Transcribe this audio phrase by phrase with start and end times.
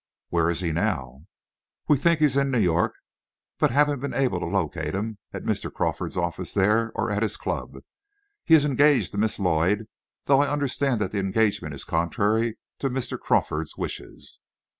[0.29, 1.27] "Where is he now?"
[1.87, 2.95] "We think he's in New York,
[3.59, 5.71] but haven't yet been able to locate him at Mr.
[5.71, 7.83] Crawford's office there, or at his club.
[8.43, 9.87] He is engaged to Miss Lloyd,
[10.25, 13.19] though I understand that the engagement is contrary to Mr.
[13.19, 14.39] Crawford's wishes."